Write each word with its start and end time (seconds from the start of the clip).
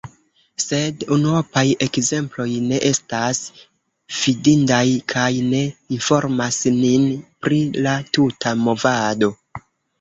Sed 0.61 1.03
unuopaj 1.15 1.63
ekzemploj 1.85 2.47
ne 2.71 2.79
estas 2.89 3.43
fidindaj 4.21 4.81
kaj 5.15 5.29
ne 5.53 5.61
informas 5.99 6.61
nin 6.81 7.09
pri 7.47 7.63
la 7.89 7.97
tuta 8.15 8.59
movado. 8.67 9.35